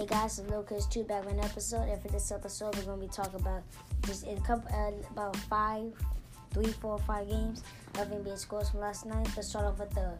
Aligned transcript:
Hey 0.00 0.06
guys, 0.06 0.38
it's 0.38 0.50
Lucas 0.50 0.86
two 0.86 1.04
back 1.04 1.26
with 1.26 1.34
an 1.34 1.40
episode. 1.40 1.86
And 1.86 2.00
for 2.00 2.08
this 2.08 2.32
episode, 2.32 2.74
we're 2.74 2.84
gonna 2.84 3.02
be 3.02 3.06
talking 3.06 3.38
about 3.38 3.62
just 4.06 4.26
a 4.26 4.34
couple 4.36 4.74
uh, 4.74 4.92
about 5.10 5.36
five, 5.36 5.92
three, 6.54 6.72
four, 6.72 6.98
five 7.00 7.28
games 7.28 7.62
of 7.98 8.08
NBA 8.08 8.38
scores 8.38 8.70
from 8.70 8.80
last 8.80 9.04
night. 9.04 9.28
Let's 9.36 9.50
start 9.50 9.66
off 9.66 9.78
with 9.78 9.90
the 9.90 10.14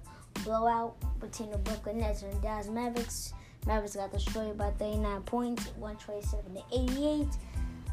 blowout 0.44 0.96
between 1.18 1.50
the 1.50 1.56
Brooklyn 1.56 1.96
Nets 1.96 2.20
and 2.20 2.42
Dallas 2.42 2.68
Mavericks. 2.68 3.32
Mavericks 3.66 3.96
got 3.96 4.12
destroyed 4.12 4.58
by 4.58 4.68
39 4.72 5.22
points, 5.22 5.68
127 5.78 6.56
to 6.56 6.62
88. 6.70 7.28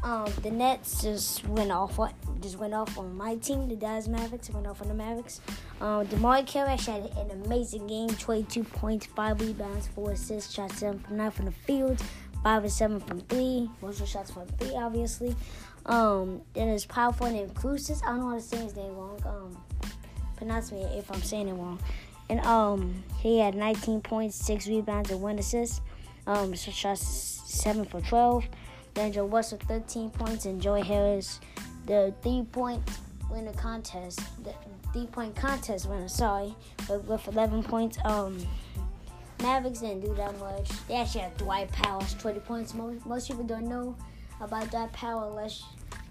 Um, 0.02 0.30
the 0.42 0.50
Nets 0.50 1.02
just 1.02 1.48
went 1.48 1.72
off. 1.72 1.98
Just 2.40 2.58
went 2.58 2.74
off 2.74 2.96
on 2.96 3.16
my 3.16 3.36
team, 3.36 3.68
the 3.68 3.76
Dallas 3.76 4.06
Mavericks. 4.06 4.50
Went 4.50 4.66
off 4.66 4.80
on 4.80 4.88
the 4.88 4.94
Mavericks. 4.94 5.40
Um, 5.80 6.06
DeMarre 6.06 6.46
Carroll 6.46 6.76
had 6.76 7.10
an 7.16 7.42
amazing 7.44 7.86
game: 7.86 8.08
22 8.08 8.64
points, 8.64 9.06
five 9.06 9.40
rebounds, 9.40 9.88
four 9.88 10.12
assists, 10.12 10.54
shot 10.54 10.70
seven 10.72 11.00
from 11.00 11.16
nine 11.16 11.30
from 11.30 11.46
the 11.46 11.50
field, 11.50 12.00
five 12.42 12.62
and 12.62 12.72
seven 12.72 13.00
from 13.00 13.20
three. 13.22 13.68
Most 13.82 14.00
of 14.00 14.08
shots 14.08 14.30
from 14.30 14.46
three, 14.46 14.74
obviously. 14.74 15.34
Um, 15.86 16.42
then 16.54 16.68
there's 16.68 16.84
powerful 16.84 17.30
named 17.30 17.54
Kurucs. 17.54 18.02
I 18.04 18.08
don't 18.08 18.20
know 18.20 18.28
how 18.30 18.34
to 18.36 18.40
say 18.40 18.58
his 18.58 18.76
name 18.76 18.94
wrong. 18.94 19.20
Um, 19.26 19.62
pronounce 20.36 20.70
me 20.70 20.82
if 20.82 21.10
I'm 21.10 21.22
saying 21.22 21.48
it 21.48 21.54
wrong. 21.54 21.78
And 22.28 22.40
um, 22.40 23.02
he 23.18 23.38
had 23.38 23.54
19 23.54 24.02
points, 24.02 24.36
six 24.36 24.68
rebounds, 24.68 25.10
and 25.10 25.20
one 25.22 25.38
assist. 25.38 25.80
Um, 26.26 26.54
shot 26.54 26.98
seven 26.98 27.84
for 27.84 28.00
12. 28.02 28.44
D'Angelo 28.94 29.28
Russell 29.28 29.58
13 29.66 30.10
points 30.10 30.44
and 30.44 30.60
Joe 30.60 30.74
Harris 30.74 31.40
the 31.88 32.14
three 32.22 32.44
point 32.52 32.82
winner 33.30 33.52
contest 33.54 34.20
the 34.44 34.54
three 34.92 35.06
point 35.06 35.34
contest 35.34 35.88
winner 35.88 36.06
sorry 36.06 36.54
with, 36.88 37.04
with 37.04 37.26
11 37.26 37.64
points 37.64 37.98
um 38.04 38.38
Mavericks 39.42 39.80
didn't 39.80 40.04
do 40.04 40.14
that 40.14 40.38
much 40.38 40.68
they 40.86 40.96
actually 40.96 41.22
had 41.22 41.36
Dwight 41.36 41.72
Powell 41.72 42.04
20 42.18 42.40
points 42.40 42.74
most, 42.74 43.06
most 43.06 43.28
people 43.28 43.44
don't 43.44 43.66
know 43.66 43.96
about 44.40 44.70
Dwight 44.70 44.92
Powell 44.92 45.30
unless 45.30 45.64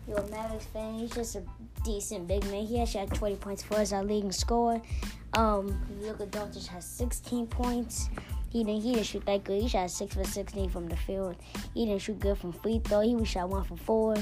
you're 0.07 0.17
a 0.17 0.27
Mavericks 0.29 0.65
fan 0.65 0.95
he's 0.95 1.11
just 1.11 1.35
a 1.35 1.43
decent 1.83 2.27
big 2.27 2.43
man 2.45 2.65
he 2.65 2.81
actually 2.81 3.01
had 3.01 3.13
20 3.13 3.35
points 3.35 3.63
for 3.63 3.75
us 3.75 3.93
our 3.93 4.03
leading 4.03 4.31
scorer 4.31 4.81
um 5.33 5.79
Luka 6.01 6.25
Doncic 6.25 6.67
has 6.67 6.85
16 6.85 7.47
points 7.47 8.09
he 8.49 8.63
didn't 8.63 8.81
he 8.81 8.93
didn't 8.93 9.05
shoot 9.05 9.25
that 9.25 9.43
good. 9.43 9.61
He 9.61 9.67
shot 9.67 9.91
six 9.91 10.15
for 10.15 10.23
sixteen 10.23 10.69
from 10.69 10.87
the 10.87 10.95
field. 10.95 11.35
He 11.73 11.85
didn't 11.85 12.01
shoot 12.01 12.19
good 12.19 12.37
from 12.37 12.53
free 12.53 12.79
throw. 12.79 13.01
He 13.01 13.13
was 13.13 13.27
shot 13.27 13.49
one 13.49 13.65
for 13.65 13.75
four. 13.75 14.15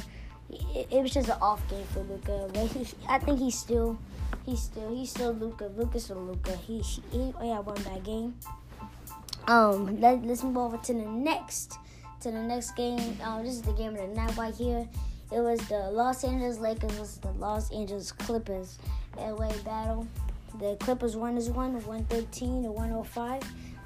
It, 0.49 1.01
was 1.01 1.11
just 1.11 1.29
an 1.29 1.37
off 1.41 1.67
game 1.69 1.83
for 1.93 2.01
Luka. 2.01 2.49
But 2.53 2.67
he, 2.67 2.85
I 3.09 3.19
think 3.19 3.39
he's 3.39 3.57
still 3.57 3.97
he's 4.45 4.61
still 4.61 4.93
he's 4.93 5.09
still 5.09 5.33
Luka. 5.33 5.71
Luka's 5.75 6.05
still 6.05 6.17
Luka. 6.17 6.55
He 6.55 6.79
he 7.11 7.33
only 7.35 7.49
had 7.49 7.65
one 7.65 7.81
bad 7.83 8.03
game. 8.03 8.35
Um, 9.47 9.99
let, 9.99 10.23
let's 10.25 10.43
move 10.43 10.57
over 10.57 10.77
to 10.77 10.93
the 10.93 11.05
next 11.05 11.77
to 12.21 12.31
the 12.31 12.39
next 12.39 12.71
game. 12.75 13.17
Um, 13.23 13.43
this 13.43 13.53
is 13.53 13.61
the 13.61 13.73
game 13.73 13.95
of 13.95 13.97
the 13.97 14.07
night 14.07 14.35
right 14.37 14.53
here. 14.53 14.87
It 15.31 15.39
was 15.39 15.59
the 15.67 15.89
Los 15.91 16.23
Angeles 16.23 16.59
Lakers 16.59 16.91
versus 16.91 17.17
the 17.17 17.31
Los 17.31 17.71
Angeles 17.71 18.11
Clippers 18.11 18.77
LA 19.17 19.51
battle. 19.63 20.07
The 20.59 20.75
Clippers 20.79 21.15
won 21.15 21.37
is 21.37 21.49
one, 21.49 21.73
113 21.73 22.63
to 22.63 22.71
105. 22.71 23.41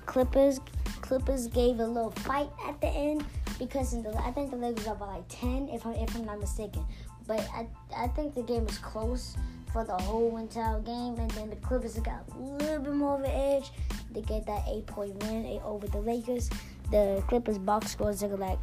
Clippers 0.05 0.59
Clippers 1.01 1.47
gave 1.47 1.79
a 1.79 1.87
little 1.87 2.11
fight 2.11 2.49
at 2.67 2.79
the 2.81 2.87
end 2.87 3.25
because 3.59 3.91
the, 3.91 4.17
I 4.25 4.31
think 4.31 4.49
the 4.49 4.57
Lakers 4.57 4.87
are 4.87 4.95
by 4.95 5.05
like 5.05 5.27
10 5.27 5.69
if 5.69 5.85
I'm 5.85 5.93
if 5.93 6.15
I'm 6.15 6.25
not 6.25 6.39
mistaken. 6.39 6.83
But 7.27 7.47
I 7.53 7.67
I 7.95 8.07
think 8.07 8.33
the 8.33 8.41
game 8.41 8.65
was 8.65 8.79
close 8.79 9.35
for 9.71 9.83
the 9.83 9.95
whole 9.97 10.37
entire 10.37 10.79
game, 10.79 11.15
and 11.19 11.29
then 11.31 11.49
the 11.49 11.55
Clippers 11.57 11.99
got 11.99 12.23
a 12.35 12.39
little 12.39 12.79
bit 12.79 12.93
more 12.93 13.19
of 13.19 13.23
an 13.23 13.31
edge. 13.31 13.71
They 14.11 14.21
get 14.21 14.45
that 14.47 14.63
eight 14.67 14.87
point 14.87 15.21
win 15.23 15.59
over 15.63 15.87
the 15.87 15.99
Lakers. 15.99 16.49
The 16.89 17.23
Clippers 17.27 17.59
box 17.59 17.91
scores 17.91 18.23
look 18.23 18.39
like 18.39 18.57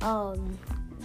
um, 0.00 0.58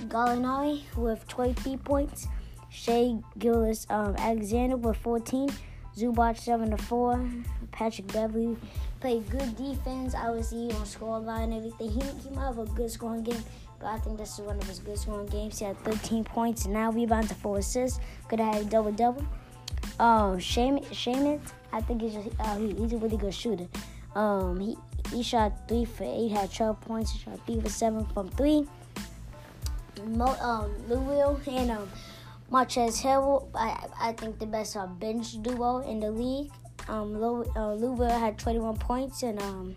Gallinari 0.07 0.81
with 0.95 1.27
23 1.27 1.77
points, 1.77 2.27
Shai 2.71 3.17
Gilgeous 3.37 3.85
um, 3.89 4.15
Alexander 4.17 4.77
with 4.77 4.97
14. 4.97 5.49
Zubac 5.97 6.37
seven 6.37 6.71
to 6.71 6.77
four. 6.77 7.23
Patrick 7.71 8.11
Beverley 8.11 8.57
played 8.99 9.29
good 9.29 9.55
defense. 9.55 10.15
I 10.15 10.27
Obviously 10.27 10.67
he 10.67 10.71
on 10.73 10.85
score 10.85 11.19
line 11.19 11.51
and 11.51 11.65
everything. 11.65 11.89
He, 11.89 12.29
he 12.29 12.35
might 12.35 12.45
have 12.45 12.59
a 12.59 12.65
good 12.65 12.89
scoring 12.89 13.23
game, 13.23 13.43
but 13.79 13.87
I 13.87 13.97
think 13.99 14.17
this 14.17 14.33
is 14.33 14.41
one 14.41 14.57
of 14.57 14.67
his 14.67 14.79
good 14.79 14.97
scoring 14.97 15.27
games. 15.27 15.59
He 15.59 15.65
had 15.65 15.77
13 15.79 16.23
points 16.23 16.65
and 16.65 16.73
now 16.73 16.91
rebounds 16.91 17.29
to 17.29 17.35
four 17.35 17.59
assists. 17.59 17.99
Could 18.29 18.39
have 18.39 18.55
had 18.55 18.63
a 18.63 18.69
double 18.69 18.91
double. 18.91 19.25
Um, 19.99 20.37
Shamet, 20.37 21.39
I 21.71 21.81
think 21.81 22.01
he's 22.01 22.13
just, 22.13 22.29
uh, 22.39 22.57
he, 22.57 22.73
he's 22.73 22.93
a 22.93 22.97
really 22.97 23.17
good 23.17 23.33
shooter. 23.33 23.67
Um, 24.15 24.59
he 24.59 24.77
he 25.11 25.21
shot 25.21 25.67
three 25.67 25.85
for 25.85 26.05
eight, 26.05 26.31
had 26.31 26.51
12 26.51 26.81
points. 26.81 27.11
He 27.11 27.19
shot 27.19 27.39
three 27.45 27.59
for 27.59 27.69
seven 27.69 28.05
from 28.05 28.29
three. 28.29 28.67
Mo, 30.05 30.25
um, 30.25 30.71
Lou 30.89 30.99
Will 30.99 31.39
and 31.47 31.71
um. 31.71 31.89
Montrezl 32.53 33.01
Harrell, 33.01 33.49
I, 33.55 33.87
I 33.99 34.13
think 34.13 34.37
the 34.37 34.45
best 34.45 34.77
uh, 34.77 34.85
bench 34.85 35.41
duo 35.41 35.79
in 35.79 35.99
the 35.99 36.11
league. 36.11 36.51
Um, 36.87 37.15
uh, 37.23 38.19
had 38.19 38.37
21 38.37 38.77
points 38.77 39.23
and 39.23 39.41
um, 39.41 39.75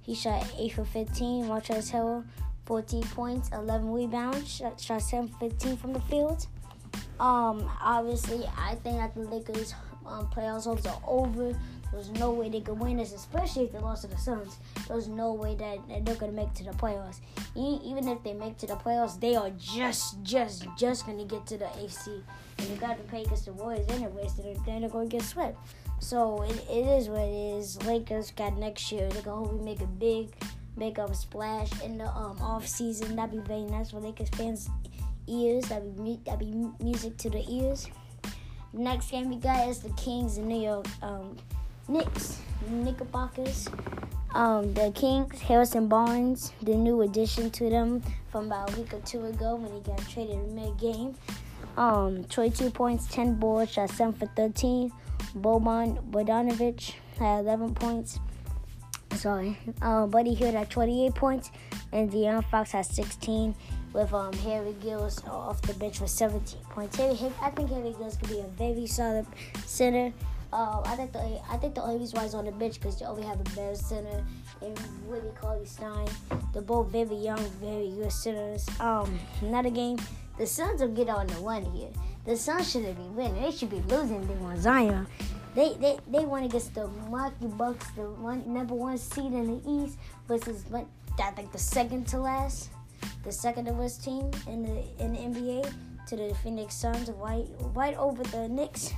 he 0.00 0.14
shot 0.14 0.46
8 0.56 0.72
for 0.72 0.84
15. 0.86 1.44
Montrezl 1.44 1.92
Harrell, 1.92 2.24
14 2.64 3.02
points, 3.02 3.50
11 3.52 3.92
rebounds, 3.92 4.48
shot, 4.50 4.80
shot 4.80 5.02
7 5.02 5.28
for 5.28 5.50
15 5.50 5.76
from 5.76 5.92
the 5.92 6.00
field. 6.00 6.46
Um, 7.20 7.70
obviously, 7.82 8.46
I 8.56 8.76
think 8.76 8.96
that 8.96 9.14
the 9.14 9.28
Lakers 9.28 9.74
um, 10.06 10.26
playoffs 10.28 10.64
hopes 10.64 10.86
are 10.86 11.02
over. 11.06 11.54
There's 11.94 12.10
no 12.10 12.32
way 12.32 12.48
they 12.48 12.60
could 12.60 12.78
win 12.78 12.96
this, 12.96 13.12
especially 13.12 13.64
if 13.64 13.72
they 13.72 13.78
lost 13.78 14.02
to 14.02 14.08
the 14.08 14.18
Suns. 14.18 14.56
There's 14.88 15.06
no 15.06 15.32
way 15.32 15.54
that, 15.54 15.78
that 15.88 16.04
they're 16.04 16.16
gonna 16.16 16.32
make 16.32 16.48
it 16.48 16.54
to 16.56 16.64
the 16.64 16.72
playoffs. 16.72 17.20
Even 17.54 18.08
if 18.08 18.22
they 18.24 18.34
make 18.34 18.58
to 18.58 18.66
the 18.66 18.74
playoffs, 18.74 19.18
they 19.20 19.36
are 19.36 19.50
just, 19.50 20.20
just, 20.24 20.66
just 20.76 21.06
gonna 21.06 21.24
get 21.24 21.46
to 21.46 21.56
the 21.56 21.68
AC. 21.78 22.22
And 22.58 22.68
they 22.68 22.74
got 22.76 22.96
to 22.98 23.04
play 23.04 23.22
against 23.22 23.46
the 23.46 23.52
Warriors 23.52 23.86
anyway, 23.90 24.26
so 24.28 24.42
they're, 24.42 24.80
they're 24.80 24.88
gonna 24.88 25.06
get 25.06 25.22
swept. 25.22 25.56
So 26.00 26.42
it, 26.42 26.56
it 26.68 26.86
is 26.86 27.08
what 27.08 27.20
it 27.20 27.58
is. 27.58 27.80
Lakers 27.84 28.32
got 28.32 28.56
next 28.58 28.90
year. 28.90 29.08
They 29.08 29.22
can 29.22 29.32
hopefully 29.32 29.64
make 29.64 29.80
a 29.80 29.86
big, 29.86 30.34
make 30.76 30.98
a 30.98 31.14
splash 31.14 31.70
in 31.82 31.98
the 31.98 32.08
um 32.08 32.36
off 32.42 32.66
season. 32.66 33.14
That'd 33.16 33.30
be 33.30 33.46
very 33.46 33.62
nice 33.62 33.92
for 33.92 34.00
Lakers 34.00 34.28
fans' 34.30 34.68
ears. 35.28 35.64
That'd 35.66 35.96
be 35.96 36.20
that'd 36.24 36.40
be 36.40 36.68
music 36.82 37.16
to 37.18 37.30
the 37.30 37.44
ears. 37.48 37.88
Next 38.72 39.12
game 39.12 39.30
we 39.30 39.36
got 39.36 39.68
is 39.68 39.78
the 39.78 39.90
Kings 39.90 40.36
in 40.36 40.48
New 40.48 40.60
York. 40.60 40.86
Um, 41.00 41.36
Knicks, 41.88 42.40
Knickerbockers, 42.70 43.68
um, 44.34 44.72
the 44.74 44.90
Kings, 44.94 45.40
Harrison 45.40 45.86
Barnes, 45.86 46.52
the 46.62 46.74
new 46.74 47.02
addition 47.02 47.50
to 47.50 47.68
them 47.68 48.02
from 48.30 48.46
about 48.46 48.72
a 48.72 48.80
week 48.80 48.92
or 48.94 49.00
two 49.00 49.24
ago 49.26 49.56
when 49.56 49.72
he 49.72 49.80
got 49.80 49.98
traded 50.08 50.34
in 50.34 50.54
mid-game. 50.54 51.14
Um, 51.76 52.24
22 52.24 52.70
points, 52.70 53.06
10 53.08 53.34
boards, 53.34 53.72
shot 53.72 53.90
7 53.90 54.14
for 54.14 54.26
13. 54.26 54.90
Boban 55.36 56.02
Bogdanovic 56.10 56.94
had 57.18 57.40
11 57.40 57.74
points. 57.74 58.18
Sorry. 59.14 59.56
Um, 59.82 60.10
Buddy 60.10 60.34
Hield 60.34 60.54
had 60.54 60.70
28 60.70 61.14
points, 61.14 61.50
and 61.92 62.10
De'Aaron 62.10 62.44
Fox 62.44 62.72
had 62.72 62.86
16 62.86 63.54
with 63.92 64.12
um, 64.12 64.32
Harry 64.32 64.74
Giles 64.82 65.22
off 65.26 65.62
the 65.62 65.74
bench 65.74 66.00
with 66.00 66.10
17 66.10 66.60
points. 66.70 66.96
Harry, 66.96 67.16
I 67.40 67.50
think 67.50 67.70
Harry 67.70 67.94
Giles 67.98 68.16
could 68.16 68.28
be 68.28 68.40
a 68.40 68.48
very 68.58 68.86
solid 68.86 69.26
center. 69.64 70.12
Uh, 70.54 70.80
I 70.84 70.94
think 70.94 71.12
the 71.12 71.40
I 71.50 71.56
think 71.56 71.74
the 71.74 71.82
only 71.82 71.98
reason 71.98 72.16
why 72.16 72.22
he's 72.22 72.34
on 72.34 72.44
the 72.44 72.52
bench 72.52 72.74
because 72.74 73.00
you 73.00 73.08
only 73.08 73.24
have 73.24 73.40
a 73.40 73.50
better 73.58 73.74
center 73.74 74.24
and 74.62 74.78
Willie 75.08 75.32
Cauley 75.34 75.66
Stein. 75.66 76.06
They're 76.52 76.62
both 76.62 76.92
very 76.92 77.16
young, 77.16 77.40
very 77.60 77.90
good 77.90 78.12
centers. 78.12 78.64
Um, 78.78 79.18
another 79.40 79.70
game, 79.70 79.98
the 80.38 80.46
Suns 80.46 80.80
will 80.80 80.94
get 80.94 81.08
on 81.08 81.26
the 81.26 81.40
one 81.42 81.64
here. 81.72 81.90
The 82.24 82.36
Suns 82.36 82.70
shouldn't 82.70 82.96
be 82.96 83.02
winning. 83.02 83.42
They 83.42 83.50
should 83.50 83.68
be 83.68 83.82
losing. 83.92 84.24
They 84.28 84.34
want 84.34 84.60
Zion. 84.60 85.08
They 85.56 85.74
they 85.74 85.98
they 86.06 86.24
won 86.24 86.44
against 86.44 86.72
the 86.76 86.86
Milwaukee 86.86 87.48
Bucks, 87.48 87.90
the 87.96 88.02
one 88.02 88.44
number 88.46 88.74
one 88.74 88.96
seed 88.96 89.32
in 89.32 89.58
the 89.58 89.68
East 89.68 89.98
versus 90.28 90.64
I 90.72 91.30
think 91.32 91.50
the 91.50 91.58
second 91.58 92.06
to 92.08 92.20
last, 92.20 92.70
the 93.24 93.32
second 93.32 93.64
to 93.64 93.72
worst 93.72 94.04
team 94.04 94.30
in 94.46 94.62
the 94.62 94.84
in 95.02 95.14
the 95.14 95.18
NBA 95.18 95.72
to 96.06 96.16
the 96.16 96.32
Phoenix 96.44 96.76
Suns, 96.76 97.10
right 97.10 97.44
right 97.74 97.96
over 97.96 98.22
the 98.22 98.48
Knicks. 98.48 98.94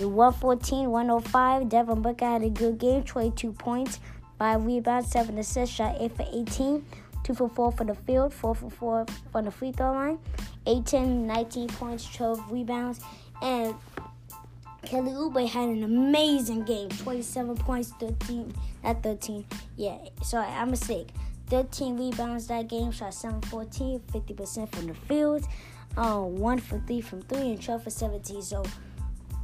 114 0.00 0.90
105. 0.90 1.68
Devin 1.68 2.02
Booker 2.02 2.24
had 2.24 2.42
a 2.42 2.50
good 2.50 2.78
game, 2.78 3.02
22 3.04 3.52
points, 3.52 4.00
5 4.38 4.66
rebounds, 4.66 5.10
7 5.10 5.38
assists, 5.38 5.74
shot 5.74 5.96
8 5.98 6.16
for 6.16 6.26
18, 6.32 6.84
2 7.22 7.34
for 7.34 7.48
4 7.48 7.72
for 7.72 7.84
the 7.84 7.94
field, 7.94 8.32
4 8.32 8.54
for 8.54 8.70
4 8.70 9.06
from 9.30 9.44
the 9.44 9.50
free 9.50 9.72
throw 9.72 9.92
line, 9.92 10.18
18, 10.66 11.26
19 11.26 11.68
points, 11.68 12.12
12 12.14 12.50
rebounds, 12.50 13.00
and 13.42 13.74
Kelly 14.82 15.12
Oubre 15.12 15.48
had 15.48 15.68
an 15.68 15.82
amazing 15.82 16.64
game, 16.64 16.88
27 16.90 17.56
points, 17.56 17.92
13, 18.00 18.52
not 18.82 19.02
13, 19.02 19.44
yeah, 19.76 19.96
sorry, 20.22 20.46
I'm 20.48 20.68
a 20.68 20.70
mistake. 20.72 21.08
13 21.48 21.98
rebounds 21.98 22.46
that 22.46 22.68
game, 22.68 22.90
shot 22.90 23.12
7 23.12 23.40
14, 23.42 24.00
50% 24.12 24.74
from 24.74 24.86
the 24.86 24.94
field, 24.94 25.46
um, 25.96 26.36
1 26.36 26.58
for 26.58 26.78
3 26.80 27.00
from 27.00 27.22
3, 27.22 27.38
and 27.38 27.62
12 27.62 27.84
for 27.84 27.90
17. 27.90 28.42
So, 28.42 28.62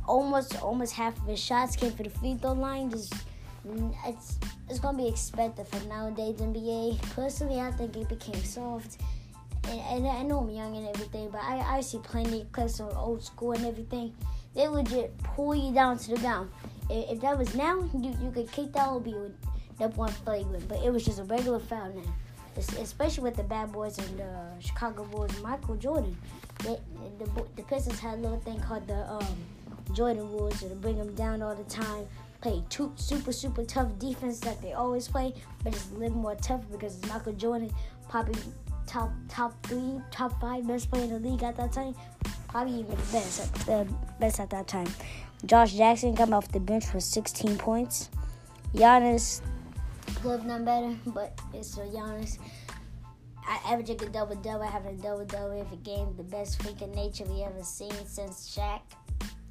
almost 0.06 0.60
almost 0.62 0.92
half 0.94 1.16
of 1.18 1.26
his 1.26 1.40
shots 1.40 1.76
came 1.76 1.92
for 1.92 2.02
the 2.02 2.10
free 2.10 2.34
throw 2.34 2.52
line. 2.52 2.90
Just 2.90 3.14
it's 4.06 4.38
it's 4.68 4.78
gonna 4.78 4.98
be 4.98 5.08
expected 5.08 5.66
for 5.66 5.84
nowadays 5.86 6.36
NBA. 6.36 7.02
Personally, 7.14 7.60
I 7.60 7.70
think 7.72 7.96
it 7.96 8.08
became 8.08 8.42
soft. 8.42 9.00
And, 9.68 9.80
and 9.80 10.06
I 10.08 10.22
know 10.22 10.40
I'm 10.40 10.50
young 10.50 10.76
and 10.76 10.88
everything, 10.88 11.28
but 11.30 11.42
I, 11.42 11.76
I 11.76 11.80
see 11.82 11.98
plenty 11.98 12.42
of 12.42 12.52
clips 12.52 12.80
on 12.80 12.90
old 12.96 13.22
school 13.22 13.52
and 13.52 13.66
everything. 13.66 14.14
They 14.54 14.66
legit 14.66 15.16
pull 15.22 15.54
you 15.54 15.72
down 15.72 15.98
to 15.98 16.10
the 16.10 16.16
ground. 16.18 16.50
If, 16.88 17.12
if 17.12 17.20
that 17.20 17.38
was 17.38 17.54
now, 17.54 17.88
you, 17.94 18.16
you 18.22 18.30
could 18.32 18.50
kick 18.50 18.72
that 18.72 18.88
OB 18.88 19.06
with 19.06 19.32
that 19.78 19.96
one 19.96 20.10
flagrant, 20.10 20.66
but 20.68 20.82
it 20.82 20.90
was 20.92 21.04
just 21.04 21.18
a 21.18 21.24
regular 21.24 21.58
foul 21.58 21.92
now. 21.92 22.12
It's, 22.56 22.72
especially 22.74 23.24
with 23.24 23.36
the 23.36 23.42
bad 23.42 23.72
boys 23.72 23.98
and 23.98 24.18
the 24.18 24.50
Chicago 24.60 25.04
Bulls, 25.04 25.38
Michael 25.40 25.76
Jordan. 25.76 26.16
They, 26.64 26.78
the, 27.18 27.30
the 27.56 27.62
Pistons 27.62 28.00
had 28.00 28.18
a 28.18 28.22
little 28.22 28.40
thing 28.40 28.60
called 28.60 28.86
the 28.86 29.10
um, 29.10 29.36
Jordan 29.90 30.30
rules 30.32 30.60
to 30.60 30.66
bring 30.66 30.98
them 30.98 31.14
down 31.14 31.42
all 31.42 31.54
the 31.54 31.64
time 31.64 32.06
play 32.40 32.62
two 32.68 32.92
super 32.96 33.32
super 33.32 33.64
tough 33.64 33.98
defense 33.98 34.40
that 34.40 34.60
they 34.62 34.72
always 34.72 35.08
play, 35.08 35.34
but 35.62 35.74
it's 35.74 35.90
a 35.90 35.94
little 35.94 36.16
more 36.16 36.34
tough 36.36 36.62
because 36.70 36.96
it's 36.96 37.08
Michael 37.08 37.32
Jordan, 37.34 37.70
probably 38.08 38.40
top 38.86 39.10
top 39.28 39.54
three, 39.66 40.00
top 40.10 40.40
five 40.40 40.66
best 40.66 40.90
player 40.90 41.04
in 41.04 41.10
the 41.10 41.18
league 41.18 41.42
at 41.42 41.56
that 41.56 41.72
time, 41.72 41.94
probably 42.48 42.80
even 42.80 42.90
the 42.90 43.12
best 43.12 43.40
at 43.40 43.54
the 43.66 43.88
best 44.18 44.40
at 44.40 44.50
that 44.50 44.66
time. 44.66 44.88
Josh 45.44 45.72
Jackson 45.72 46.16
come 46.16 46.34
off 46.34 46.50
the 46.52 46.60
bench 46.60 46.92
with 46.92 47.04
16 47.04 47.56
points. 47.56 48.10
Giannis 48.74 49.40
love 50.24 50.44
none 50.44 50.64
better, 50.64 50.96
but 51.06 51.38
it's 51.52 51.74
so 51.74 51.82
Giannis. 51.82 52.38
I 53.46 53.58
averaging 53.72 54.02
a 54.02 54.08
double 54.10 54.36
double, 54.36 54.64
having 54.64 54.98
a 54.98 55.02
double 55.02 55.24
double 55.24 55.60
every 55.60 55.78
game, 55.78 56.14
the 56.16 56.22
best 56.22 56.62
freak 56.62 56.82
of 56.82 56.94
nature 56.94 57.24
we 57.24 57.42
ever 57.42 57.62
seen 57.62 57.92
since 58.06 58.56
Shaq. 58.56 58.80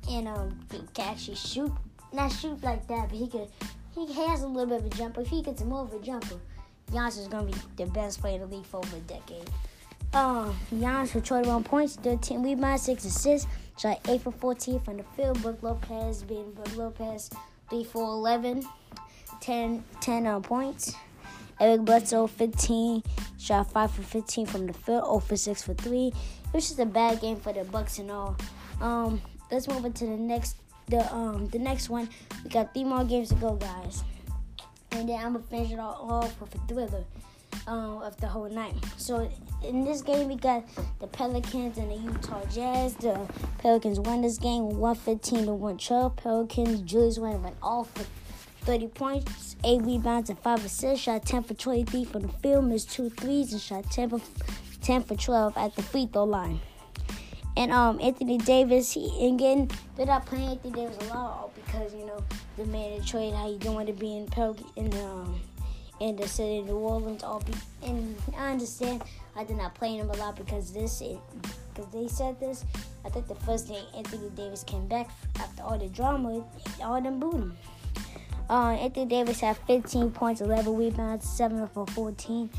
And 0.09 0.27
um, 0.27 0.59
he 0.71 0.79
can 0.94 1.09
actually 1.09 1.35
shoot 1.35 1.71
not 2.11 2.31
shoot 2.31 2.61
like 2.63 2.88
that, 2.88 3.09
but 3.09 3.17
he 3.17 3.27
could. 3.27 3.47
He 3.94 4.13
has 4.13 4.41
a 4.41 4.47
little 4.47 4.77
bit 4.77 4.85
of 4.85 4.85
a 4.85 4.97
jumper. 4.97 5.21
If 5.21 5.27
he 5.27 5.41
gets 5.41 5.63
more 5.63 5.81
of 5.81 5.94
a 5.94 6.00
jumper, 6.00 6.39
Giannis 6.91 7.19
is 7.19 7.27
gonna 7.27 7.45
be 7.45 7.53
the 7.75 7.85
best 7.85 8.21
player 8.21 8.35
in 8.35 8.50
the 8.50 8.56
league 8.56 8.65
for 8.65 8.77
over 8.77 8.97
a 8.97 9.00
decade. 9.01 9.50
Um, 10.13 10.57
Giannis 10.73 11.13
with 11.13 11.25
21 11.25 11.63
points, 11.63 11.95
13 11.97 12.41
rebounds, 12.41 12.83
6 12.83 13.06
assists, 13.06 13.47
shot 13.77 14.00
8 14.07 14.21
for 14.21 14.31
14 14.31 14.79
from 14.79 14.97
the 14.97 15.03
field. 15.15 15.41
Brook 15.41 15.61
Lopez 15.61 16.23
being 16.23 16.51
Brook 16.51 16.75
Lopez, 16.75 17.29
3 17.69 17.83
for 17.83 18.03
11, 18.03 18.63
10, 19.41 19.83
10 20.01 20.27
uh, 20.27 20.39
points. 20.39 20.95
Eric 21.59 21.81
Bledsoe, 21.81 22.25
15, 22.25 23.03
shot 23.38 23.69
5 23.71 23.91
for 23.91 24.01
15 24.01 24.45
from 24.45 24.67
the 24.67 24.73
field, 24.73 25.03
0 25.06 25.19
for 25.19 25.35
6 25.35 25.61
for 25.61 25.73
3. 25.73 26.07
It 26.07 26.13
was 26.53 26.69
just 26.69 26.79
a 26.79 26.85
bad 26.85 27.19
game 27.19 27.35
for 27.35 27.53
the 27.53 27.65
Bucks 27.65 28.00
and 28.00 28.09
all. 28.09 28.38
Um, 28.81 29.21
let's 29.51 29.67
move 29.67 29.85
on 29.85 29.93
to 29.93 30.05
the 30.05 30.17
next 30.17 30.57
the 30.87 31.13
um 31.13 31.47
the 31.49 31.59
next 31.59 31.89
one. 31.89 32.09
We 32.43 32.49
got 32.49 32.73
three 32.73 32.83
more 32.83 33.03
games 33.03 33.29
to 33.29 33.35
go, 33.35 33.55
guys. 33.55 34.03
And 34.91 35.07
then 35.07 35.19
I'm 35.19 35.33
gonna 35.33 35.45
finish 35.45 35.71
it 35.71 35.79
all 35.79 36.11
off 36.11 36.41
with 36.41 36.55
a 36.55 36.59
thriller 36.67 37.03
um, 37.67 38.01
of 38.01 38.17
the 38.17 38.27
whole 38.27 38.49
night. 38.49 38.73
So 38.97 39.29
in 39.63 39.85
this 39.85 40.01
game, 40.01 40.27
we 40.27 40.35
got 40.35 40.63
the 40.99 41.07
Pelicans 41.07 41.77
and 41.77 41.91
the 41.91 41.95
Utah 41.95 42.43
Jazz. 42.45 42.95
The 42.95 43.27
Pelicans 43.59 43.99
won 43.99 44.21
this 44.21 44.37
game 44.37 44.69
115 44.79 45.45
to 45.45 45.53
112. 45.53 46.15
Pelicans, 46.15 46.81
Julius 46.81 47.19
Randle 47.19 47.41
went 47.41 47.55
off 47.61 47.91
for 47.91 48.05
30 48.65 48.87
points, 48.87 49.55
8 49.63 49.81
rebounds, 49.83 50.29
and 50.29 50.39
5 50.39 50.65
assists. 50.65 51.03
Shot 51.03 51.25
10 51.25 51.43
for 51.43 51.53
23 51.53 52.05
from 52.05 52.21
the 52.23 52.33
field, 52.41 52.65
missed 52.65 52.91
two 52.91 53.09
threes, 53.09 53.51
and 53.51 53.61
shot 53.61 53.89
10 53.91 54.09
for, 54.09 54.21
10 54.81 55.03
for 55.03 55.15
12 55.15 55.57
at 55.57 55.75
the 55.75 55.83
free 55.83 56.07
throw 56.11 56.23
line. 56.23 56.59
And 57.59 57.73
um, 57.73 58.00
Anthony 58.01 58.38
Davis, 58.38 58.94
he 58.94 59.27
again 59.27 59.69
they're 59.97 60.06
not 60.06 60.25
playing 60.25 60.51
Anthony 60.51 60.71
Davis 60.71 60.97
a 61.09 61.13
lot 61.13 61.51
because 61.56 61.94
you 61.94 62.06
know 62.06 62.23
the 62.56 62.63
man 62.67 62.94
in 62.94 63.03
trade 63.03 63.33
how 63.33 63.50
you 63.50 63.57
don't 63.57 63.75
want 63.75 63.88
to 63.88 63.94
be 63.94 64.15
in 64.15 64.27
Pel- 64.27 64.56
in 64.77 64.89
the 64.89 65.03
um, 65.03 65.41
in 66.00 66.15
the 66.15 66.25
city 66.25 66.59
of 66.59 66.67
New 66.67 66.77
Orleans. 66.77 67.21
All 67.21 67.41
be 67.41 67.51
and 67.83 68.15
I 68.38 68.51
understand 68.51 69.03
I 69.35 69.44
did 69.44 69.57
not 69.57 69.75
play 69.75 69.97
him 69.97 70.09
a 70.09 70.15
lot 70.15 70.38
because 70.38 70.71
this 70.71 71.03
because 71.73 71.91
they 71.91 72.07
said 72.07 72.39
this. 72.39 72.63
I 73.03 73.09
think 73.09 73.27
the 73.27 73.35
first 73.35 73.67
day 73.67 73.83
Anthony 73.94 74.29
Davis 74.38 74.63
came 74.63 74.88
back 74.88 75.09
after 75.38 75.61
all 75.63 75.77
the 75.77 75.89
drama, 75.89 76.45
all 76.81 77.01
them 77.01 77.19
booed 77.19 77.33
him. 77.33 77.57
Uh, 78.50 78.77
Anthony 78.79 79.06
Davis 79.06 79.41
had 79.41 79.57
15 79.67 80.11
points, 80.11 80.39
11 80.39 80.75
rebounds, 80.77 81.29
7 81.29 81.67
for 81.67 81.85
14, 81.88 82.50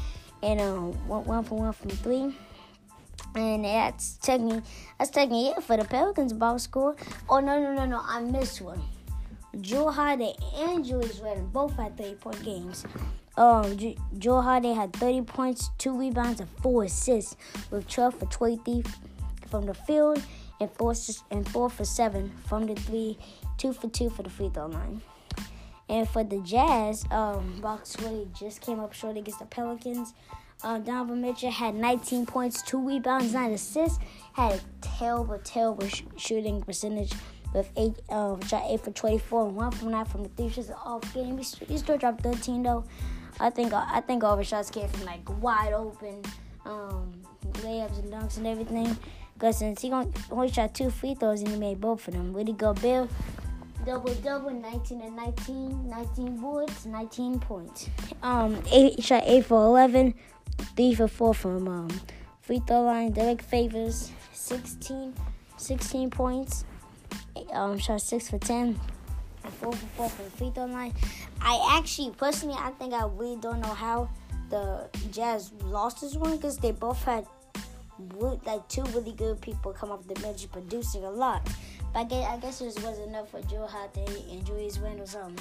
and 0.43 0.61
um, 0.61 0.93
one, 1.09 1.25
one 1.25 1.43
for 1.43 1.59
one 1.59 1.73
from 1.73 1.91
three. 1.91 2.35
And 3.35 3.65
that's 3.65 4.17
taking 4.17 4.63
that's 4.99 5.11
taking 5.11 5.47
it 5.47 5.63
for 5.63 5.77
the 5.77 5.85
Pelicans 5.85 6.33
ball 6.33 6.59
score. 6.59 6.97
Oh 7.29 7.41
no 7.41 7.61
no 7.61 7.73
no 7.75 7.87
no! 7.87 8.01
I 8.03 8.21
missed 8.21 8.61
one. 8.61 8.83
Jrue 9.57 9.93
Holiday 9.93 10.35
and 10.59 10.85
Julius 10.85 11.19
Randle 11.21 11.47
both 11.47 11.77
had 11.77 11.97
30 11.97 12.15
point 12.15 12.43
games. 12.45 12.85
Um, 13.37 13.77
J- 13.77 13.97
Jrue 14.17 14.43
Holiday 14.43 14.73
had 14.73 14.93
30 14.93 15.23
points, 15.23 15.71
two 15.79 15.97
rebounds, 15.97 16.41
and 16.41 16.49
four 16.63 16.85
assists, 16.85 17.37
with 17.71 17.89
12 17.89 18.15
for 18.15 18.27
23 18.27 18.83
from 19.49 19.67
the 19.67 19.75
field 19.75 20.23
and 20.61 20.71
four 20.73 20.95
and 21.31 21.49
four 21.49 21.69
for 21.69 21.85
seven 21.85 22.33
from 22.47 22.67
the 22.67 22.75
three, 22.75 23.19
two 23.57 23.73
for 23.73 23.89
two 23.89 24.11
for 24.11 24.23
the 24.23 24.31
free 24.31 24.51
throw 24.51 24.67
line. 24.67 25.01
And 25.89 26.09
for 26.09 26.23
the 26.23 26.41
Jazz, 26.41 27.05
um, 27.11 27.59
Box 27.61 27.97
Willie 27.99 28.29
just 28.39 28.61
came 28.61 28.79
up 28.79 28.93
short 28.93 29.17
against 29.17 29.41
the 29.41 29.47
Pelicans. 29.47 30.15
Uh, 30.63 30.79
Donovan 30.79 31.21
Mitchell 31.23 31.51
had 31.51 31.75
19 31.75 32.27
points, 32.27 32.63
two 32.63 32.87
rebounds, 32.87 33.33
nine 33.33 33.53
assists. 33.53 33.99
Had 34.35 34.53
a 34.53 34.61
terrible, 34.81 35.39
terrible 35.43 35.89
sh- 35.89 36.03
shooting 36.17 36.63
percentage 36.63 37.13
with 37.55 37.71
eight, 37.77 37.95
uh, 38.11 38.39
shot 38.47 38.65
eight 38.69 38.81
for 38.81 38.91
24 38.91 39.47
and 39.49 39.57
one 39.57 39.71
from 39.71 39.91
nine 39.91 40.05
from 40.05 40.23
the 40.25 40.29
three. 40.31 40.49
Just 40.49 40.71
off 40.85 41.03
game. 41.15 41.39
He, 41.39 41.45
he 41.67 41.79
still 41.79 41.97
dropped 41.97 42.23
13 42.23 42.63
though. 42.63 42.85
I 43.39 43.49
think 43.49 43.73
I 43.73 44.03
think 44.03 44.23
all 44.23 44.37
the 44.37 44.45
shots 44.45 44.71
came 44.71 44.87
from 44.89 45.07
like 45.07 45.23
wide 45.43 45.73
open 45.73 46.23
um, 46.67 47.11
layups 47.63 47.99
and 47.99 48.13
dunks 48.13 48.37
and 48.37 48.47
everything. 48.47 48.97
Cause 49.39 49.57
since 49.59 49.81
he 49.81 49.91
only 49.91 50.53
shot 50.53 50.75
two 50.75 50.91
free 50.91 51.15
throws 51.15 51.41
and 51.41 51.49
he 51.49 51.57
made 51.57 51.81
both 51.81 52.07
of 52.07 52.13
them. 52.13 52.35
really 52.35 52.53
go 52.53 52.75
Bill. 52.75 53.09
double 53.87 54.13
double 54.17 54.51
19 54.51 55.01
and 55.01 55.17
19 55.17 55.89
19 55.89 56.37
boards 56.37 56.85
19 56.85 57.39
points 57.41 57.89
um 58.23 58.61
eight 58.71 59.03
shot 59.03 59.23
8 59.25 59.47
for 59.47 59.65
11 59.65 60.13
three 60.81 60.95
for 60.95 61.09
four 61.09 61.35
from 61.35 61.69
um, 61.69 62.01
free 62.41 62.63
throw 62.67 62.81
line. 62.81 63.13
Derrick 63.13 63.43
Favors, 63.43 64.13
16, 64.33 65.15
16 65.59 66.09
points. 66.09 66.65
Um, 67.53 67.79
shot 67.79 68.01
six 68.01 68.31
for 68.31 68.39
ten. 68.39 68.81
Four 69.61 69.75
for 69.75 69.87
four 69.97 70.09
from 70.09 70.31
free 70.31 70.51
throw 70.55 70.65
line. 70.65 70.95
I 71.43 71.77
actually, 71.77 72.13
personally, 72.17 72.57
I 72.59 72.71
think 72.71 72.95
I 72.95 73.05
really 73.05 73.37
don't 73.37 73.61
know 73.61 73.75
how 73.75 74.09
the 74.49 74.89
Jazz 75.11 75.53
lost 75.65 76.01
this 76.01 76.15
one 76.15 76.37
because 76.37 76.57
they 76.57 76.73
both 76.73 77.05
had 77.05 77.27
like 78.47 78.67
two 78.69 78.83
really 78.95 79.13
good 79.13 79.39
people 79.43 79.75
come 79.75 79.91
off 79.91 80.09
the 80.09 80.15
bench 80.15 80.51
producing 80.51 81.05
a 81.05 81.11
lot. 81.11 81.47
But 81.93 82.01
I 82.01 82.05
guess, 82.05 82.27
I 82.27 82.37
guess 82.39 82.61
it 82.63 82.83
wasn't 82.83 83.09
enough 83.09 83.31
for 83.31 83.41
Jrue 83.43 83.69
Holiday 83.69 84.25
and 84.31 84.47
Julius 84.47 84.79
Randle's 84.79 85.15
um 85.15 85.37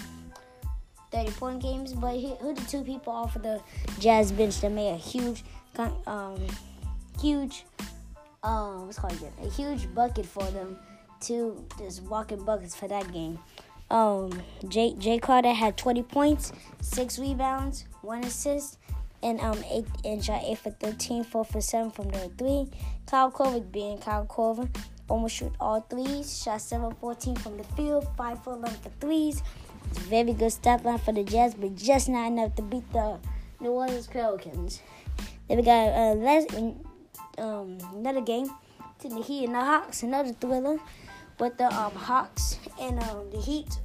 30 1.11 1.31
point 1.31 1.61
games. 1.61 1.93
But 1.93 2.19
who 2.19 2.53
the 2.53 2.61
two 2.67 2.83
people 2.83 3.13
off 3.13 3.35
of 3.35 3.43
the 3.43 3.61
Jazz 3.99 4.31
bench 4.31 4.59
that 4.61 4.71
made 4.71 4.91
a 4.91 4.97
huge, 4.97 5.43
um, 6.07 6.39
huge, 7.19 7.65
um, 8.43 8.85
what's 8.85 8.99
called 8.99 9.13
again? 9.13 9.33
A 9.43 9.49
huge 9.49 9.93
bucket 9.93 10.25
for 10.25 10.43
them 10.51 10.77
to 11.21 11.65
just 11.77 12.03
walking 12.03 12.43
buckets 12.43 12.75
for 12.75 12.87
that 12.87 13.11
game. 13.11 13.39
Um, 13.91 14.31
Jay 14.67 14.93
Jae 14.93 15.21
Crowder 15.21 15.51
had 15.51 15.75
20 15.75 16.03
points, 16.03 16.51
six 16.79 17.17
rebounds, 17.17 17.85
one 18.01 18.23
assist, 18.23 18.77
and 19.23 19.39
um 19.41 19.61
eight 19.69 19.85
and 20.05 20.23
shot 20.23 20.43
eight 20.45 20.59
for 20.59 20.69
13, 20.69 21.23
four 21.23 21.43
for 21.43 21.59
seven 21.59 21.91
from 21.91 22.09
the 22.09 22.31
three. 22.37 22.69
Kyle 23.07 23.31
Korver 23.31 23.69
being 23.71 23.97
Kyle 23.97 24.25
Korver 24.25 24.69
almost 25.09 25.35
shoot 25.35 25.51
all 25.59 25.81
threes, 25.81 26.41
shot 26.41 26.61
7 26.61 26.93
14 26.95 27.35
from 27.35 27.57
the 27.57 27.63
field, 27.75 28.07
5 28.15 28.43
for 28.43 28.53
11 28.53 28.77
for 28.79 28.89
threes, 29.01 29.41
it's 29.89 29.99
very 29.99 30.33
good 30.33 30.51
stat 30.51 30.85
line 30.85 30.99
for 30.99 31.11
the 31.11 31.23
Jazz, 31.23 31.55
but 31.55 31.75
just 31.75 32.09
not 32.09 32.27
enough 32.27 32.55
to 32.55 32.61
beat 32.61 32.91
the 32.93 33.17
New 33.59 33.71
Orleans 33.71 34.07
Pelicans. 34.07 34.81
Then 35.47 35.57
we 35.57 35.63
got 35.63 35.89
uh, 35.89 36.13
last, 36.13 36.53
um, 37.37 37.77
another 37.93 38.21
game 38.21 38.49
to 38.99 39.09
the 39.09 39.21
Heat 39.21 39.45
and 39.45 39.55
the 39.55 39.59
Hawks, 39.59 40.03
another 40.03 40.33
thriller 40.33 40.77
with 41.39 41.57
the 41.57 41.65
um, 41.65 41.93
Hawks 41.93 42.59
and 42.79 43.01
um, 43.03 43.29
the 43.31 43.39
Heat. 43.39 43.79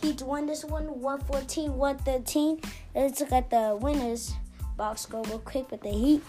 Heat 0.00 0.22
won 0.22 0.46
this 0.46 0.64
one 0.64 0.86
114 1.00 1.76
113. 1.76 2.60
Let's 2.94 3.20
look 3.20 3.32
at 3.32 3.50
the 3.50 3.78
winners 3.80 4.34
box 4.76 5.02
score 5.02 5.22
real 5.24 5.40
quick 5.40 5.70
with 5.70 5.82
the 5.82 5.90
Heat. 5.90 6.22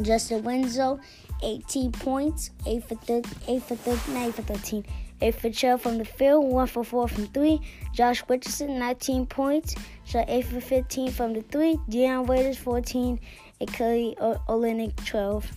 Justise 0.00 0.42
Winslow, 0.42 1.00
18 1.42 1.90
points, 1.90 2.50
8 2.64 2.84
for 2.84 2.94
13, 2.94 3.32
8 3.48 3.62
for 3.62 3.74
13, 3.74 4.14
9 4.14 4.32
for 4.32 4.42
13. 4.42 4.84
8 5.20 5.34
for 5.34 5.50
12 5.50 5.82
from 5.82 5.98
the 5.98 6.04
field, 6.04 6.44
1 6.44 6.66
for 6.66 6.84
4 6.84 7.08
from 7.08 7.26
3. 7.26 7.60
Josh 7.92 8.22
Richardson, 8.28 8.78
19 8.78 9.26
points, 9.26 9.74
shot 10.04 10.26
8 10.28 10.44
for 10.44 10.60
15 10.60 11.10
from 11.10 11.34
the 11.34 11.42
3. 11.42 11.78
Dion 11.88 12.26
Waiters, 12.26 12.56
14. 12.58 13.18
And 13.60 13.72
Kelly 13.72 14.16
Olynyk, 14.20 15.04
12. 15.04 15.50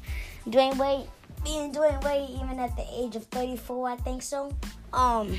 Dwyane 0.48 0.77
Wade, 0.77 1.08
being 1.44 1.72
Dwyane 1.72 2.03
Wade, 2.03 2.30
even 2.32 2.60
at 2.60 2.75
the 2.75 2.86
age 2.94 3.15
of 3.15 3.25
34, 3.25 3.89
I 3.89 3.96
think 3.98 4.24
so. 4.24 4.51
Um, 4.91 5.38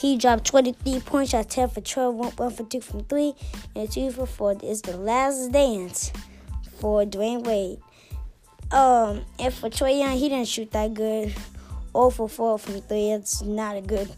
He 0.00 0.16
dropped 0.16 0.46
23 0.46 1.00
points, 1.00 1.32
shot 1.32 1.50
10 1.50 1.68
for 1.68 1.80
12, 1.82 2.14
1, 2.14 2.30
1 2.30 2.50
for 2.52 2.64
2 2.64 2.80
from 2.80 3.04
3, 3.04 3.34
and 3.76 3.92
2 3.92 4.10
for 4.12 4.26
4. 4.26 4.56
It's 4.62 4.80
the 4.80 4.96
last 4.96 5.52
dance 5.52 6.10
for 6.78 7.04
Dwyane 7.04 7.44
Wade. 7.44 7.78
Um, 8.72 9.26
and 9.38 9.52
for 9.52 9.68
Trae 9.68 9.98
Young, 9.98 10.16
he 10.16 10.28
didn't 10.28 10.48
shoot 10.48 10.70
that 10.70 10.94
good. 10.94 11.34
0 11.92 12.10
for 12.10 12.28
4 12.28 12.58
from 12.58 12.80
3. 12.80 13.10
It's 13.12 13.42
not 13.42 13.76
a 13.76 13.80
good 13.80 14.10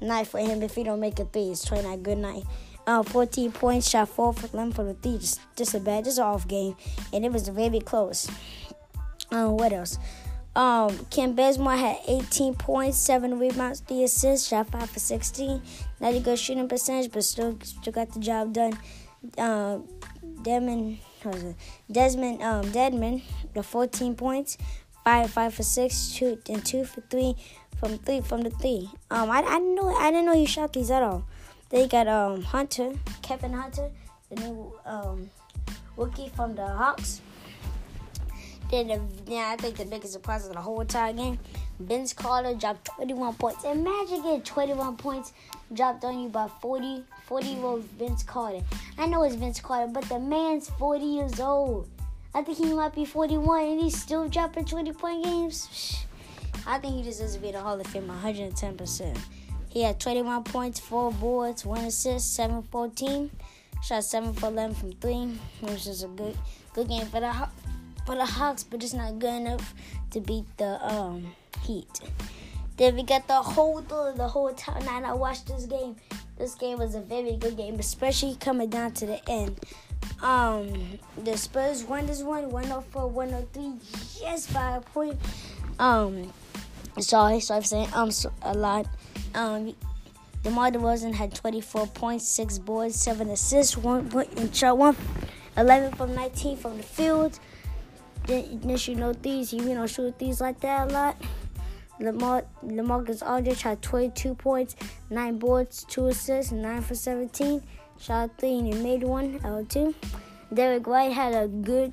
night 0.00 0.26
for 0.26 0.38
him 0.38 0.62
if 0.62 0.74
he 0.74 0.84
don't 0.84 1.00
make 1.00 1.18
a 1.18 1.24
3. 1.24 1.42
It's 1.42 1.64
Trae 1.64 1.82
not 1.82 1.94
a 1.94 1.98
good 1.98 2.18
night. 2.18 2.44
Uh, 2.86 3.02
14 3.02 3.52
points, 3.52 3.88
shot 3.88 4.08
4 4.08 4.32
for 4.32 4.48
11 4.54 4.72
for 4.72 4.84
the 4.84 4.94
3. 4.94 5.18
Just, 5.18 5.40
just 5.56 5.74
a 5.74 5.80
bad, 5.80 6.04
just 6.04 6.18
off 6.18 6.48
game. 6.48 6.74
And 7.12 7.24
it 7.24 7.32
was 7.32 7.48
very 7.48 7.80
close. 7.80 8.30
Um, 9.30 9.56
what 9.56 9.72
else? 9.72 9.98
Um, 10.56 11.06
Kent 11.10 11.36
Bazemore 11.36 11.76
had 11.76 11.98
18 12.08 12.54
points, 12.54 12.98
7 12.98 13.38
rebounds, 13.38 13.80
3 13.80 14.04
assists, 14.04 14.48
shot 14.48 14.70
5 14.70 14.90
for 14.90 14.98
16. 14.98 15.62
Not 16.00 16.14
a 16.14 16.20
good 16.20 16.38
shooting 16.38 16.68
percentage, 16.68 17.12
but 17.12 17.24
still, 17.24 17.58
still 17.62 17.92
got 17.92 18.12
the 18.12 18.20
job 18.20 18.54
done. 18.54 18.78
Um, 19.36 19.86
Desmond, 20.42 20.98
Desmond 21.90 22.42
um, 22.42 22.64
Dedmon, 22.66 23.22
the 23.54 23.62
14 23.62 24.14
points, 24.14 24.56
5 25.04 25.30
5 25.30 25.54
for 25.54 25.62
6, 25.62 26.12
2 26.14 26.38
and 26.50 26.64
2 26.64 26.84
for 26.84 27.00
3 27.02 27.34
from 27.78 27.98
3 27.98 28.20
from 28.20 28.42
the 28.42 28.50
3. 28.50 28.90
Um, 29.10 29.30
I, 29.30 29.42
I, 29.42 29.58
know, 29.58 29.94
I 29.96 30.10
didn't 30.10 30.26
know 30.26 30.34
he 30.34 30.46
shot 30.46 30.72
these 30.72 30.90
at 30.90 31.02
all. 31.02 31.24
They 31.70 31.86
got 31.86 32.08
um, 32.08 32.42
Hunter, 32.42 32.94
Kevin 33.22 33.52
Hunter, 33.52 33.90
the 34.30 34.36
new 34.40 34.72
um, 34.86 35.30
rookie 35.96 36.30
from 36.34 36.54
the 36.54 36.66
Hawks. 36.66 37.20
Then, 38.70 38.88
the, 38.88 39.00
yeah, 39.26 39.50
I 39.52 39.56
think 39.56 39.76
the 39.76 39.84
biggest 39.84 40.12
surprise 40.12 40.46
of 40.46 40.52
the 40.52 40.60
whole 40.60 40.80
entire 40.80 41.12
game, 41.12 41.38
Vince 41.80 42.12
Carter 42.12 42.54
dropped 42.54 42.86
21 42.96 43.34
points. 43.34 43.64
Imagine 43.64 44.22
getting 44.22 44.42
21 44.42 44.96
points 44.96 45.32
dropped 45.72 46.04
on 46.04 46.18
you 46.18 46.28
by 46.28 46.48
40, 46.60 47.04
40 47.26 47.46
year 47.46 47.64
old 47.64 47.84
Vince 47.98 48.22
Carter. 48.22 48.60
I 48.98 49.06
know 49.06 49.22
it's 49.22 49.36
Vince 49.36 49.60
Carter, 49.60 49.90
but 49.90 50.04
the 50.08 50.18
man's 50.18 50.68
40 50.70 51.04
years 51.04 51.40
old. 51.40 51.88
I 52.34 52.42
think 52.42 52.58
he 52.58 52.72
might 52.72 52.94
be 52.94 53.04
41 53.04 53.64
and 53.64 53.80
he's 53.80 54.00
still 54.00 54.28
dropping 54.28 54.64
20 54.66 54.92
point 54.92 55.24
games. 55.24 56.04
I 56.66 56.78
think 56.78 56.94
he 56.94 57.02
deserves 57.02 57.34
to 57.34 57.40
be 57.40 57.48
in 57.48 57.54
the 57.54 57.60
Hall 57.60 57.80
of 57.80 57.86
Fame 57.86 58.08
110%. 58.08 59.18
He 59.70 59.82
had 59.82 60.00
21 60.00 60.44
points, 60.44 60.80
4 60.80 61.12
boards, 61.12 61.64
1 61.64 61.84
assist, 61.84 62.34
7 62.34 62.62
14. 62.62 63.30
Shot 63.82 64.02
7 64.02 64.32
for 64.32 64.46
11 64.48 64.74
from 64.74 64.92
3, 64.92 65.38
which 65.60 65.86
is 65.86 66.02
a 66.02 66.08
good 66.08 66.36
good 66.74 66.88
game 66.88 67.06
for 67.06 67.20
the 67.20 67.48
for 68.04 68.16
the 68.16 68.24
Hawks, 68.24 68.64
but 68.64 68.82
it's 68.82 68.94
not 68.94 69.18
good 69.18 69.34
enough 69.34 69.74
to 70.10 70.20
beat 70.20 70.44
the 70.56 70.84
um, 70.84 71.34
Heat. 71.62 72.00
Then 72.76 72.96
we 72.96 73.02
got 73.02 73.28
the 73.28 73.34
whole 73.34 73.80
the 73.80 74.26
whole 74.26 74.52
time 74.54 74.84
night 74.84 75.04
I 75.04 75.12
watched 75.12 75.46
this 75.46 75.66
game. 75.66 75.96
This 76.38 76.54
game 76.54 76.78
was 76.78 76.94
a 76.94 77.00
very 77.00 77.36
good 77.36 77.56
game, 77.56 77.78
especially 77.78 78.36
coming 78.36 78.70
down 78.70 78.92
to 78.92 79.06
the 79.06 79.28
end. 79.28 79.58
Um, 80.22 80.98
the 81.16 81.36
Spurs 81.36 81.84
won 81.84 82.06
this 82.06 82.22
one, 82.22 82.50
104, 82.50 83.08
103, 83.08 83.72
yes, 84.20 84.52
by 84.52 84.76
a 84.76 84.80
point. 84.80 85.16
Um, 85.78 86.32
sorry, 86.98 87.40
sorry 87.40 87.60
for 87.60 87.66
saying 87.66 87.88
um 87.94 88.10
so, 88.10 88.32
a 88.42 88.52
lot. 88.52 88.86
Um, 89.34 89.74
DeMar 90.42 90.70
DeRozan 90.70 91.14
had 91.14 91.34
24 91.34 91.86
points, 91.88 92.26
6 92.28 92.58
boards, 92.58 92.96
7 92.96 93.28
assists, 93.30 93.76
1 93.76 94.08
point 94.08 94.32
in 94.38 94.50
shot, 94.52 94.78
1 94.78 94.96
11 95.56 95.92
from 95.94 96.14
19 96.14 96.56
from 96.56 96.76
the 96.76 96.82
field. 96.82 97.38
Didn't 98.26 98.86
you 98.86 98.94
know 98.94 99.12
these? 99.12 99.52
You 99.52 99.62
don't 99.62 99.88
shoot 99.88 100.18
these 100.18 100.40
like 100.40 100.60
that 100.60 100.88
a 100.88 100.92
lot. 100.92 101.16
Lamar, 102.00 102.44
Lamarcus 102.64 103.28
Aldridge 103.28 103.62
had 103.62 103.82
22 103.82 104.34
points, 104.34 104.76
9 105.10 105.38
boards, 105.38 105.84
2 105.88 106.06
assists, 106.06 106.52
9 106.52 106.82
for 106.82 106.94
17. 106.94 107.62
Shot 108.00 108.30
3 108.38 108.58
and 108.58 108.74
he 108.74 108.82
made 108.82 109.02
one 109.02 109.40
out 109.44 109.60
of 109.60 109.68
2. 109.68 109.94
Derek 110.52 110.86
White 110.86 111.12
had 111.12 111.34
a 111.34 111.48
good, 111.48 111.92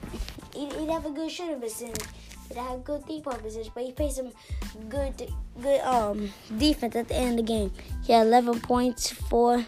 he, 0.53 0.67
would 0.67 0.89
have 0.89 1.05
a 1.05 1.09
good 1.09 1.29
shooting 1.29 1.59
percentage. 1.59 2.05
He 2.49 2.55
had 2.59 2.75
a 2.75 2.79
good 2.79 3.05
three 3.05 3.21
point 3.21 3.41
percentage, 3.41 3.71
but 3.73 3.83
he 3.83 3.91
played 3.91 4.11
some 4.11 4.31
good, 4.87 5.31
good 5.61 5.81
um 5.81 6.29
defense 6.57 6.95
at 6.95 7.07
the 7.07 7.15
end 7.15 7.39
of 7.39 7.45
the 7.45 7.51
game. 7.51 7.71
He 8.03 8.13
had 8.13 8.27
11 8.27 8.61
points, 8.61 9.11
4, 9.11 9.65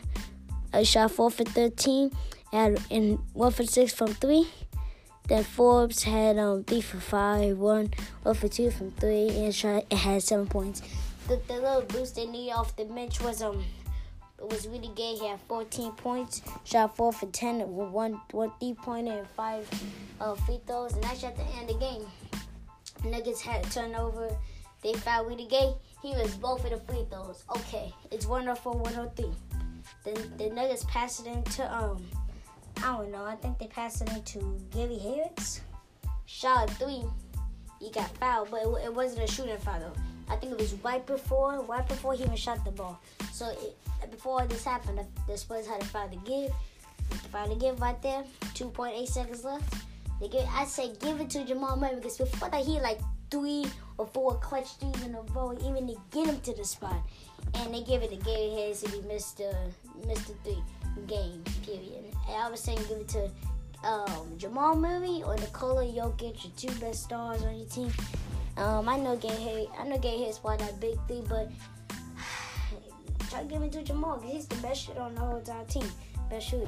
a 0.73 0.85
shot 0.85 1.11
4 1.11 1.31
for 1.31 1.43
13, 1.43 2.11
had 2.51 2.79
and 2.91 3.19
1 3.33 3.51
for 3.51 3.63
6 3.63 3.93
from 3.93 4.13
3. 4.13 4.47
Then 5.27 5.43
Forbes 5.43 6.03
had 6.03 6.37
um 6.37 6.63
three 6.63 6.79
for 6.79 6.99
five, 6.99 7.57
one, 7.57 7.91
one 8.23 8.35
for 8.35 8.47
two 8.47 8.71
from 8.71 8.91
three, 8.91 9.27
and 9.29 9.53
shot, 9.53 9.83
it 9.89 9.97
had 9.97 10.23
seven 10.23 10.47
points. 10.47 10.81
The, 11.27 11.39
the 11.47 11.55
little 11.55 11.81
boost 11.81 12.15
they 12.15 12.25
needed 12.25 12.53
off 12.53 12.75
the 12.77 12.85
bench 12.85 13.21
was 13.21 13.41
um 13.41 13.61
it 14.39 14.49
was 14.49 14.67
really 14.67 14.91
good. 14.95 15.17
He 15.19 15.27
had 15.27 15.39
14 15.47 15.91
points, 15.93 16.41
shot 16.63 16.95
four 16.95 17.11
for 17.11 17.25
10 17.27 17.59
with 17.75 17.89
one 17.89 18.21
one 18.31 18.51
three 18.59 18.73
pointer 18.73 19.19
and 19.19 19.27
five 19.29 19.67
uh, 20.21 20.35
free 20.35 20.59
throws, 20.67 20.93
and 20.93 21.03
that's 21.03 21.23
at 21.23 21.35
the 21.35 21.43
end 21.43 21.69
of 21.69 21.79
the 21.79 21.85
game. 21.85 23.11
Nuggets 23.11 23.41
had 23.41 23.65
a 23.65 23.69
turnover. 23.69 24.29
They 24.83 24.93
fouled 24.93 25.27
Rudy 25.27 25.47
Gay. 25.47 25.73
He 26.01 26.09
was 26.13 26.35
both 26.35 26.63
of 26.63 26.71
the 26.71 26.77
free 26.91 27.05
throws. 27.09 27.43
Okay, 27.55 27.93
it's 28.11 28.25
104, 28.25 28.73
103. 28.73 29.25
Then 30.03 30.37
the 30.37 30.49
Nuggets 30.49 30.83
passed 30.85 31.25
it 31.25 31.29
into 31.31 31.75
um 31.75 32.05
I 32.77 32.97
don't 32.97 33.11
know. 33.11 33.25
I 33.25 33.35
think 33.35 33.57
they 33.57 33.67
passed 33.67 34.01
it 34.01 34.13
into 34.13 34.59
Gary 34.71 34.99
Harris. 34.99 35.61
Shot 36.25 36.69
three. 36.71 37.03
He 37.79 37.91
got 37.91 38.09
fouled, 38.17 38.51
but 38.51 38.61
it, 38.61 38.85
it, 38.85 38.93
wasn't 38.93 39.23
a 39.23 39.31
shooting 39.31 39.57
foul 39.57 39.79
though. 39.79 39.93
I 40.29 40.35
think 40.35 40.53
it 40.53 40.59
was 40.59 40.73
right 40.83 41.05
before, 41.05 41.63
right 41.63 41.87
before 41.87 42.13
he 42.13 42.23
even 42.23 42.35
shot 42.35 42.63
the 42.65 42.71
ball. 42.71 42.99
So 43.31 43.49
it, 43.49 44.11
before 44.11 44.45
this 44.45 44.63
happened, 44.63 44.99
the 45.27 45.37
Spurs 45.37 45.67
had 45.67 45.81
a 45.81 45.85
foul 45.85 46.09
to 46.09 46.17
give. 46.17 46.51
To 47.33 47.55
give 47.55 47.79
right 47.79 48.01
there. 48.01 48.23
2.8 48.55 49.07
seconds 49.07 49.43
left. 49.43 49.73
They 50.19 50.27
give. 50.27 50.45
I 50.51 50.65
say 50.65 50.93
give 50.99 51.21
it 51.21 51.29
to 51.31 51.45
Jamal 51.45 51.77
Murray 51.77 51.95
because 51.95 52.17
before 52.17 52.49
that 52.49 52.65
he 52.65 52.79
like 52.79 52.99
three 53.29 53.65
or 53.97 54.07
four 54.07 54.35
clutch 54.39 54.75
threes 54.77 55.03
in 55.03 55.15
a 55.15 55.21
row, 55.33 55.57
even 55.63 55.87
to 55.87 55.95
get 56.11 56.27
him 56.27 56.39
to 56.41 56.53
the 56.53 56.65
spot. 56.65 56.97
And 57.53 57.73
they 57.73 57.81
give 57.83 58.01
it 58.01 58.09
to 58.09 58.15
Gary 58.17 58.49
Harris 58.49 58.83
and 58.83 58.93
he 58.93 59.01
missed 59.01 59.37
the 59.37 59.55
missed 60.07 60.27
the 60.27 60.33
three 60.43 60.63
game, 61.05 61.43
period. 61.63 62.05
And 62.27 62.35
I 62.35 62.49
was 62.49 62.59
saying 62.59 62.79
give 62.89 62.97
it 62.97 63.07
to 63.09 63.29
um, 63.83 64.37
Jamal 64.37 64.75
Murray 64.75 65.21
or 65.25 65.35
Nikola 65.35 65.85
Jokic, 65.85 66.43
your 66.43 66.53
two 66.55 66.79
best 66.79 67.03
stars 67.03 67.43
on 67.43 67.57
your 67.57 67.67
team. 67.67 67.91
Um, 68.57 68.89
I 68.89 68.97
know 68.97 69.15
Gay 69.15 69.29
hate. 69.29 69.69
I 69.79 69.87
know 69.87 69.97
Gay 69.97 70.17
Hayes 70.17 70.39
won 70.43 70.57
that 70.57 70.79
big 70.79 70.99
thing, 71.07 71.25
but 71.29 71.49
try 73.29 73.41
to 73.41 73.47
give 73.47 73.61
it 73.61 73.71
to 73.73 73.83
Jamal 73.83 74.17
because 74.17 74.31
he's 74.31 74.47
the 74.47 74.55
best 74.57 74.85
shooter 74.85 75.01
on 75.01 75.13
the 75.13 75.21
whole 75.21 75.37
entire 75.37 75.63
team, 75.65 75.85
best 76.29 76.49
shooter. 76.49 76.67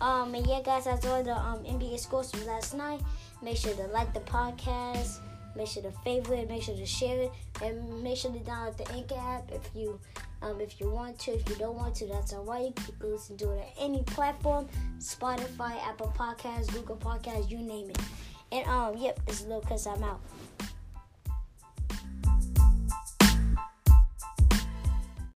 Um, 0.00 0.34
and 0.34 0.46
yeah, 0.46 0.60
guys, 0.62 0.84
that's 0.84 1.04
all 1.06 1.22
the 1.22 1.36
um, 1.36 1.58
NBA 1.64 1.98
scores 1.98 2.30
from 2.30 2.46
last 2.46 2.74
night. 2.74 3.00
Make 3.42 3.56
sure 3.56 3.74
to 3.74 3.86
like 3.88 4.14
the 4.14 4.20
podcast. 4.20 5.18
Make 5.56 5.66
sure 5.66 5.82
to 5.82 5.90
favorite, 6.04 6.48
make 6.48 6.62
sure 6.62 6.76
to 6.76 6.86
share 6.86 7.22
it, 7.22 7.32
and 7.62 8.02
make 8.02 8.16
sure 8.16 8.30
to 8.30 8.38
download 8.38 8.76
the 8.76 8.88
Anchor 8.92 9.16
app 9.16 9.50
if 9.50 9.68
you 9.74 9.98
um, 10.40 10.60
if 10.60 10.80
you 10.80 10.88
want 10.88 11.18
to. 11.20 11.32
If 11.32 11.48
you 11.48 11.56
don't 11.56 11.74
want 11.74 11.96
to, 11.96 12.06
that's 12.06 12.32
alright. 12.32 12.78
You 12.86 12.94
can 13.00 13.10
listen 13.10 13.36
to 13.38 13.50
it 13.50 13.58
on 13.58 13.64
any 13.80 14.02
platform: 14.04 14.68
Spotify, 15.00 15.82
Apple 15.84 16.12
Podcasts, 16.16 16.72
Google 16.72 16.96
Podcasts, 16.96 17.50
you 17.50 17.58
name 17.58 17.90
it. 17.90 17.98
And 18.52 18.66
um, 18.68 18.96
yep, 18.96 19.18
it's 19.26 19.44
Lil 19.46 19.60
Cause 19.62 19.86
I'm 19.88 20.04
out. 20.04 20.20